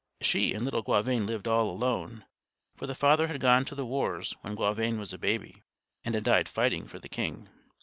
She 0.19 0.55
and 0.55 0.65
little 0.65 0.81
Gauvain 0.81 1.27
lived 1.27 1.47
all 1.47 1.69
alone, 1.69 2.25
for 2.75 2.87
the 2.87 2.95
father 2.95 3.27
had 3.27 3.39
gone 3.39 3.65
to 3.65 3.75
the 3.75 3.85
wars 3.85 4.35
when 4.41 4.55
Gauvain 4.55 4.97
was 4.97 5.13
a 5.13 5.19
baby, 5.19 5.61
and 6.03 6.15
had 6.15 6.23
died 6.23 6.49
fighting 6.49 6.87
for 6.87 6.97
the 6.97 7.07
king. 7.07 7.49